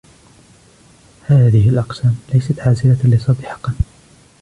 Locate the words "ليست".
2.33-2.59